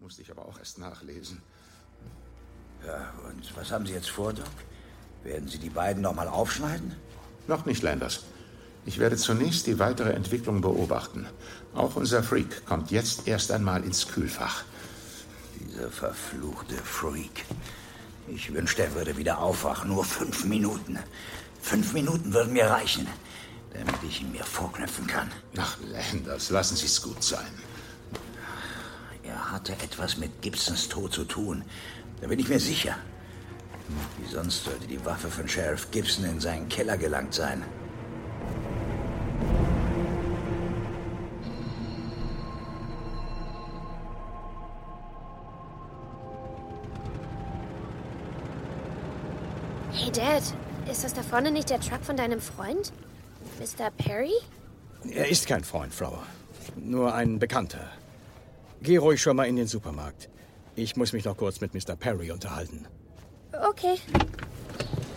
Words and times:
Musste 0.00 0.22
ich 0.22 0.30
aber 0.30 0.46
auch 0.46 0.58
erst 0.58 0.78
nachlesen. 0.78 1.42
Ja, 2.86 3.12
und 3.28 3.54
was 3.54 3.70
haben 3.70 3.84
Sie 3.84 3.92
jetzt 3.92 4.08
vor, 4.08 4.32
Doc? 4.32 4.46
Werden 5.22 5.46
Sie 5.46 5.58
die 5.58 5.68
beiden 5.68 6.02
noch 6.02 6.14
mal 6.14 6.26
aufschneiden? 6.26 6.96
Noch 7.46 7.66
nicht, 7.66 7.82
Landers. 7.82 8.24
Ich 8.86 8.98
werde 8.98 9.18
zunächst 9.18 9.66
die 9.66 9.78
weitere 9.78 10.12
Entwicklung 10.12 10.62
beobachten. 10.62 11.26
Auch 11.74 11.96
unser 11.96 12.22
Freak 12.22 12.64
kommt 12.64 12.90
jetzt 12.90 13.28
erst 13.28 13.52
einmal 13.52 13.84
ins 13.84 14.08
Kühlfach. 14.08 14.64
Dieser 15.60 15.90
verfluchte 15.90 16.76
Freak. 16.76 17.44
Ich 18.26 18.54
wünschte, 18.54 18.84
er 18.84 18.94
würde 18.94 19.18
wieder 19.18 19.38
aufwachen. 19.38 19.90
Nur 19.90 20.04
fünf 20.04 20.46
Minuten. 20.46 20.98
Fünf 21.60 21.92
Minuten 21.92 22.32
würden 22.32 22.54
mir 22.54 22.70
reichen, 22.70 23.06
damit 23.74 24.02
ich 24.08 24.22
ihn 24.22 24.32
mir 24.32 24.44
vorknöpfen 24.44 25.06
kann. 25.06 25.30
Ach, 25.58 25.76
Landers, 25.82 26.48
lassen 26.48 26.76
Sie 26.76 26.86
es 26.86 27.02
gut 27.02 27.22
sein. 27.22 27.52
Er 29.50 29.54
hatte 29.54 29.72
etwas 29.72 30.16
mit 30.16 30.42
Gibsons 30.42 30.88
Tod 30.88 31.12
zu 31.12 31.24
tun. 31.24 31.64
Da 32.20 32.28
bin 32.28 32.38
ich 32.38 32.48
mir 32.48 32.60
sicher. 32.60 32.94
Wie 34.18 34.32
sonst 34.32 34.62
sollte 34.62 34.86
die 34.86 35.04
Waffe 35.04 35.28
von 35.28 35.48
Sheriff 35.48 35.90
Gibson 35.90 36.24
in 36.24 36.38
seinen 36.38 36.68
Keller 36.68 36.96
gelangt 36.96 37.34
sein? 37.34 37.64
Hey 49.90 50.12
Dad, 50.12 50.44
ist 50.88 51.02
das 51.02 51.12
da 51.12 51.22
vorne 51.24 51.50
nicht 51.50 51.70
der 51.70 51.80
Truck 51.80 52.04
von 52.04 52.16
deinem 52.16 52.40
Freund? 52.40 52.92
Mr. 53.58 53.90
Perry? 53.98 54.30
Er 55.10 55.28
ist 55.28 55.48
kein 55.48 55.64
Freund, 55.64 55.92
Flower. 55.92 56.22
Nur 56.76 57.12
ein 57.12 57.40
Bekannter. 57.40 57.90
Geh 58.82 58.96
ruhig 58.96 59.20
schon 59.20 59.36
mal 59.36 59.44
in 59.44 59.56
den 59.56 59.66
Supermarkt. 59.66 60.28
Ich 60.74 60.96
muss 60.96 61.12
mich 61.12 61.24
noch 61.24 61.36
kurz 61.36 61.60
mit 61.60 61.74
Mr. 61.74 61.96
Perry 61.96 62.30
unterhalten. 62.30 62.86
Okay. 63.52 63.96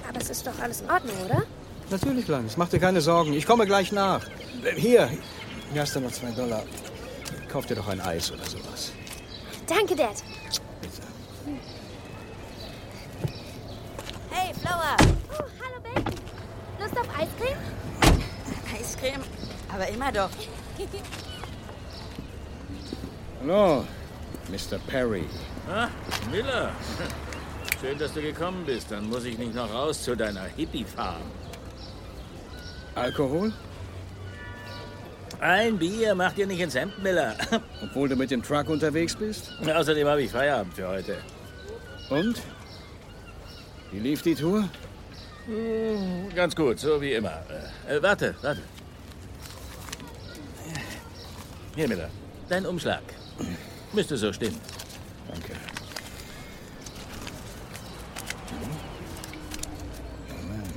Aber 0.07 0.19
es 0.19 0.29
ist 0.29 0.45
doch 0.45 0.59
alles 0.59 0.81
in 0.81 0.89
Ordnung, 0.89 1.15
oder? 1.25 1.43
Natürlich, 1.89 2.25
Kleines. 2.25 2.57
Mach 2.57 2.69
dir 2.69 2.79
keine 2.79 3.01
Sorgen. 3.01 3.33
Ich 3.33 3.45
komme 3.45 3.65
gleich 3.65 3.91
nach. 3.91 4.25
Hier. 4.75 5.09
Hier 5.71 5.81
hast 5.81 5.95
du 5.95 6.01
noch 6.01 6.11
zwei 6.11 6.31
Dollar. 6.31 6.63
Kauf 7.47 7.65
dir 7.65 7.75
doch 7.75 7.87
ein 7.87 8.01
Eis 8.01 8.31
oder 8.31 8.43
sowas. 8.45 8.91
Danke, 9.67 9.95
Dad. 9.95 10.21
Bitte. 10.81 11.01
Hey, 14.31 14.53
Flower! 14.55 14.97
Oh, 15.31 15.43
hallo 15.61 15.81
Bacon. 15.83 16.19
Lust 16.79 16.97
auf 16.97 17.07
Eiscreme? 17.17 17.57
Eiscreme? 18.77 19.23
Aber 19.73 19.87
immer 19.87 20.11
doch. 20.11 20.29
Hallo, 23.45 23.85
Mr. 24.49 24.79
Perry. 24.87 25.25
Ah, 25.69 25.89
Miller. 26.31 26.71
Schön, 27.81 27.99
dass 27.99 28.13
du 28.13 28.21
gekommen 28.21 28.63
bist. 28.65 28.89
Dann 28.89 29.09
muss 29.09 29.25
ich 29.25 29.37
nicht 29.37 29.53
noch 29.53 29.69
raus 29.69 30.01
zu 30.01 30.15
deiner 30.15 30.45
Hippie-Farm. 30.45 31.23
Alkohol? 32.95 33.51
Ein 35.41 35.77
Bier 35.77 36.15
macht 36.15 36.37
dir 36.37 36.47
nicht 36.47 36.61
ins 36.61 36.73
Hemd, 36.73 37.03
Miller. 37.03 37.35
Obwohl 37.83 38.07
du 38.07 38.15
mit 38.15 38.31
dem 38.31 38.41
Truck 38.41 38.69
unterwegs 38.69 39.13
bist? 39.13 39.51
Außerdem 39.61 40.07
habe 40.07 40.21
ich 40.21 40.31
Feierabend 40.31 40.73
für 40.75 40.87
heute. 40.87 41.17
Und? 42.09 42.41
Wie 43.91 43.99
lief 43.99 44.21
die 44.21 44.35
Tour? 44.35 44.69
Hm, 45.47 46.33
Ganz 46.33 46.55
gut, 46.55 46.79
so 46.79 47.01
wie 47.01 47.11
immer. 47.11 47.43
Äh, 47.89 47.97
äh, 47.97 48.01
warte, 48.03 48.35
warte. 48.41 48.61
Hier, 51.75 51.89
Miller. 51.89 52.09
Dein 52.47 52.65
Umschlag. 52.65 53.03
Müsste 53.93 54.17
so 54.17 54.33
stimmen. 54.33 54.59
Danke. 55.31 55.53
Moment. 60.29 60.73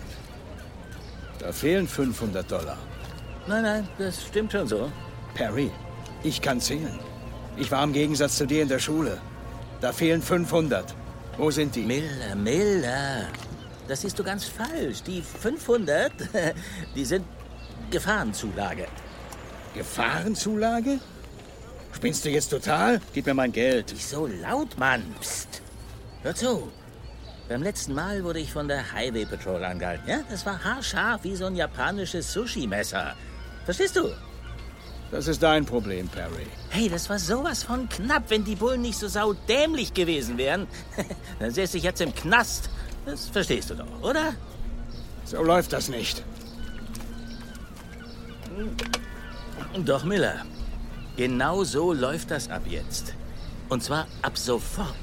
Da 1.39 1.53
fehlen 1.53 1.89
500 1.89 2.51
Dollar. 2.51 2.79
Nein, 3.47 3.63
nein, 3.63 3.89
das 3.99 4.25
stimmt 4.27 4.53
schon 4.53 4.67
so. 4.67 4.91
Perry, 5.35 5.71
ich 6.23 6.41
kann 6.43 6.61
zählen. 6.61 6.99
Ich 7.57 7.71
war 7.71 7.83
im 7.85 7.93
Gegensatz 7.93 8.37
zu 8.37 8.47
dir 8.47 8.63
in 8.63 8.69
der 8.69 8.79
Schule. 8.79 9.19
Da 9.81 9.93
fehlen 9.93 10.23
500. 10.23 10.95
Wo 11.39 11.51
sind 11.51 11.75
die? 11.75 11.83
Miller, 11.83 12.35
Miller. 12.35 13.29
Das 13.89 14.01
siehst 14.01 14.19
du 14.19 14.25
ganz 14.25 14.45
falsch. 14.45 15.03
Die 15.03 15.23
500, 15.23 16.13
die 16.95 17.05
sind 17.05 17.25
Gefahrenzulage. 17.91 18.87
Gefahrenzulage? 19.75 20.99
Spinnst 21.97 22.27
du 22.27 22.29
jetzt 22.29 22.51
total? 22.51 23.01
Gib 23.15 23.25
mir 23.25 23.33
mein 23.33 23.53
Geld. 23.53 23.91
Nicht 23.91 24.07
so 24.07 24.27
laut, 24.27 24.77
Mann. 24.77 25.03
Psst. 25.19 25.63
Hör 26.23 26.35
zu. 26.35 26.71
Beim 27.49 27.63
letzten 27.63 27.95
Mal 27.95 28.23
wurde 28.23 28.39
ich 28.39 28.53
von 28.53 28.69
der 28.69 28.93
Highway 28.93 29.25
Patrol 29.25 29.65
angehalten. 29.65 30.07
Ja, 30.07 30.19
das 30.29 30.45
war 30.45 30.63
haarscharf 30.63 31.25
wie 31.25 31.35
so 31.35 31.47
ein 31.47 31.57
japanisches 31.57 32.31
Sushi-Messer. 32.35 33.15
Verstehst 33.65 33.97
du? 33.97 34.11
Das 35.11 35.27
ist 35.27 35.43
dein 35.43 35.65
Problem, 35.65 36.07
Perry. 36.09 36.47
Hey, 36.69 36.91
das 36.91 37.09
war 37.09 37.19
sowas 37.19 37.63
von 37.63 37.89
knapp. 37.89 38.25
Wenn 38.29 38.45
die 38.45 38.57
Bullen 38.57 38.83
nicht 38.83 38.99
so 38.99 39.09
saudämlich 39.09 39.95
gewesen 39.95 40.37
wären, 40.37 40.67
dann 41.39 41.51
säße 41.51 41.79
ich 41.79 41.85
jetzt 41.85 42.03
im 42.03 42.15
Knast. 42.15 42.69
Das 43.07 43.29
verstehst 43.29 43.71
du 43.71 43.75
doch, 43.75 44.03
oder? 44.03 44.35
So 45.25 45.43
läuft 45.43 45.73
das 45.73 45.89
nicht. 45.89 46.23
Doch, 49.85 50.05
Miller. 50.05 50.45
Genau 51.17 51.65
so 51.65 51.93
läuft 51.93 52.31
das 52.31 52.51
ab 52.51 52.63
jetzt. 52.67 53.15
Und 53.69 53.83
zwar 53.83 54.07
ab 54.23 54.37
sofort. 54.37 54.95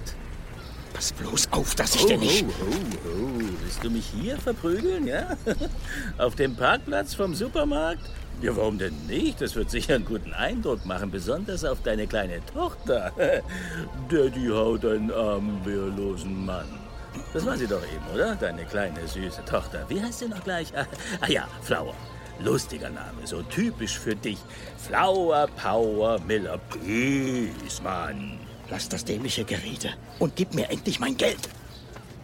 Pass 0.93 1.11
bloß 1.11 1.47
auf, 1.51 1.73
dass 1.73 1.95
ich 1.95 2.05
dir 2.05 2.17
nicht... 2.17 2.43
Oh, 2.43 2.65
oh, 2.65 3.09
oh. 3.09 3.43
Willst 3.61 3.83
du 3.83 3.89
mich 3.89 4.05
hier 4.05 4.37
verprügeln, 4.37 5.07
ja? 5.07 5.35
Auf 6.19 6.35
dem 6.35 6.55
Parkplatz 6.55 7.15
vom 7.15 7.33
Supermarkt? 7.33 8.03
Ja, 8.41 8.55
warum 8.55 8.77
denn 8.77 8.93
nicht? 9.07 9.41
Das 9.41 9.55
wird 9.55 9.71
sicher 9.71 9.95
einen 9.95 10.05
guten 10.05 10.33
Eindruck 10.33 10.85
machen, 10.85 11.09
besonders 11.09 11.63
auf 11.65 11.81
deine 11.81 12.07
kleine 12.07 12.45
Tochter. 12.45 13.11
Daddy 14.09 14.47
haut 14.49 14.85
einen 14.85 15.11
armen, 15.11 15.65
wehrlosen 15.65 16.45
Mann. 16.45 16.67
Das 17.33 17.45
war 17.45 17.57
sie 17.57 17.67
doch 17.67 17.81
eben, 17.83 18.05
oder? 18.13 18.35
Deine 18.35 18.65
kleine, 18.65 19.07
süße 19.07 19.45
Tochter. 19.45 19.85
Wie 19.87 20.01
heißt 20.01 20.19
sie 20.19 20.27
noch 20.27 20.43
gleich? 20.43 20.71
Ah 21.21 21.29
ja, 21.29 21.47
Flower. 21.61 21.95
Lustiger 22.43 22.89
Name, 22.89 23.25
so 23.25 23.41
typisch 23.43 23.97
für 23.97 24.15
dich. 24.15 24.37
Flower 24.77 25.47
Power 25.55 26.19
Miller 26.19 26.57
Peace, 26.57 27.81
Mann. 27.81 28.37
Lass 28.69 28.89
das 28.89 29.05
dämliche 29.05 29.45
Gerede 29.45 29.93
und 30.19 30.35
gib 30.35 30.53
mir 30.53 30.69
endlich 30.69 30.99
mein 30.99 31.15
Geld. 31.15 31.49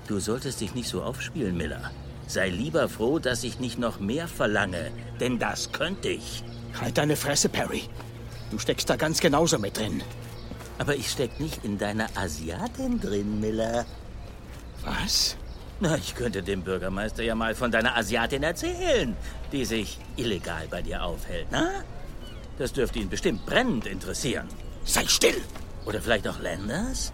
Du 0.08 0.20
solltest 0.20 0.60
dich 0.60 0.76
nicht 0.76 0.90
so 0.90 1.04
aufspielen, 1.04 1.56
Miller. 1.56 1.92
Sei 2.28 2.50
lieber 2.50 2.90
froh, 2.90 3.20
dass 3.20 3.44
ich 3.44 3.60
nicht 3.60 3.80
noch 3.80 4.00
mehr 4.00 4.28
verlange, 4.28 4.92
denn 5.20 5.40
das 5.40 5.72
könnte 5.72 6.10
ich. 6.10 6.44
Halt 6.80 6.98
deine 6.98 7.16
Fresse, 7.16 7.48
Perry. 7.48 7.84
Du 8.52 8.60
steckst 8.60 8.90
da 8.90 8.98
ganz 8.98 9.20
genauso 9.20 9.58
mit 9.58 9.78
drin. 9.78 10.02
Aber 10.80 10.96
ich 10.96 11.10
steck 11.10 11.40
nicht 11.40 11.64
in 11.64 11.78
deiner 11.78 12.08
Asiatin 12.16 13.00
drin, 13.00 13.40
Miller. 13.40 13.86
Was? 14.84 15.38
Na, 15.82 15.96
ich 15.96 16.14
könnte 16.14 16.44
dem 16.44 16.62
Bürgermeister 16.62 17.24
ja 17.24 17.36
mal 17.36 17.56
von 17.56 17.72
deiner 17.72 17.96
Asiatin 17.96 18.44
erzählen, 18.44 19.16
die 19.54 19.64
sich 19.64 19.98
illegal 20.18 20.68
bei 20.70 20.82
dir 20.82 21.04
aufhält, 21.04 21.48
na? 21.52 21.70
Das 22.58 22.74
dürfte 22.74 23.00
ihn 23.00 23.10
bestimmt 23.10 23.46
brennend 23.46 23.86
interessieren. 23.86 24.50
Sei 24.84 25.08
still! 25.08 25.42
Oder 25.86 26.02
vielleicht 26.02 26.28
auch 26.28 26.40
Landers? 26.42 27.14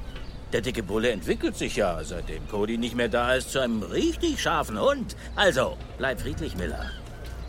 Der 0.52 0.62
dicke 0.62 0.82
Bulle 0.82 1.12
entwickelt 1.12 1.56
sich 1.56 1.76
ja, 1.76 2.04
seitdem 2.04 2.48
Cody 2.48 2.80
nicht 2.80 2.96
mehr 2.96 3.10
da 3.10 3.36
ist, 3.36 3.52
zu 3.52 3.60
einem 3.60 3.84
richtig 3.84 4.42
scharfen 4.42 4.80
Hund. 4.80 5.16
Also, 5.36 5.78
bleib 6.00 6.22
friedlich, 6.22 6.56
Miller. 6.56 6.90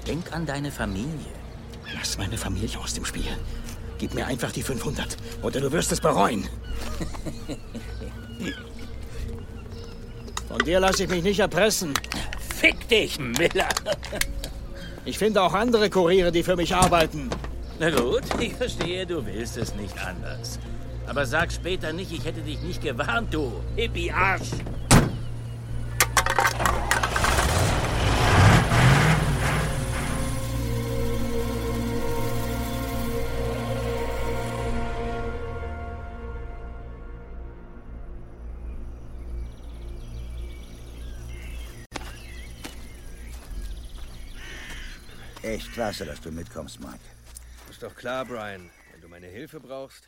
Denk 0.07 0.33
an 0.33 0.45
deine 0.45 0.71
Familie. 0.71 1.33
Lass 1.95 2.19
meine 2.19 2.37
Familie 2.37 2.79
aus 2.79 2.93
dem 2.93 3.07
Spiel. 3.07 3.25
Gib 3.99 4.13
mir 4.13 4.27
einfach 4.27 4.53
die 4.53 4.63
500 4.63 5.17
oder 5.43 5.61
du 5.61 5.73
wirst 5.73 5.93
es 5.93 6.01
bereuen. 6.01 6.47
Von 10.49 10.59
dir 10.59 10.81
lasse 10.81 11.05
ich 11.05 11.11
mich 11.11 11.23
nicht 11.23 11.41
erpressen. 11.41 11.95
Fick 12.39 12.89
dich, 12.89 13.19
Miller! 13.19 13.69
Ich 15.05 15.19
finde 15.19 15.43
auch 15.43 15.55
andere 15.55 15.91
Kuriere, 15.91 16.33
die 16.33 16.43
für 16.43 16.57
mich 16.57 16.75
arbeiten. 16.75 17.31
Na 17.79 17.91
gut, 17.91 18.23
ich 18.41 18.55
verstehe, 18.55 19.07
du 19.07 19.25
willst 19.27 19.57
es 19.57 19.75
nicht 19.75 19.95
anders. 20.05 20.59
Aber 21.07 21.27
sag 21.27 21.53
später 21.53 21.93
nicht, 21.93 22.13
ich 22.13 22.25
hätte 22.25 22.41
dich 22.41 22.61
nicht 22.63 22.83
gewarnt, 22.83 23.33
du 23.33 23.53
Hippie-Arsch! 23.77 24.51
Echt 45.43 45.73
klasse, 45.73 46.05
dass 46.05 46.21
du 46.21 46.31
mitkommst, 46.31 46.81
Mike. 46.81 46.99
Ist 47.71 47.83
doch 47.83 47.95
klar, 47.95 48.25
Brian. 48.25 48.71
Wenn 48.93 49.01
du 49.01 49.09
meine 49.09 49.27
Hilfe 49.27 49.61
brauchst. 49.61 50.05